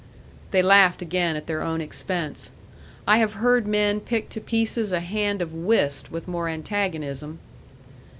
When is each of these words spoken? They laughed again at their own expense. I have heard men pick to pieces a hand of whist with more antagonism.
They 0.49 0.63
laughed 0.63 1.03
again 1.03 1.35
at 1.35 1.45
their 1.45 1.61
own 1.61 1.79
expense. 1.79 2.49
I 3.07 3.19
have 3.19 3.33
heard 3.33 3.67
men 3.67 3.99
pick 3.99 4.29
to 4.29 4.41
pieces 4.41 4.91
a 4.91 4.99
hand 4.99 5.43
of 5.43 5.53
whist 5.53 6.09
with 6.11 6.27
more 6.27 6.47
antagonism. 6.49 7.37